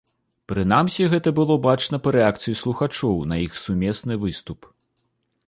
[0.51, 4.59] Прынамсі, гэта было бачна па рэакцыі слухачоў на іх сумесны выступ.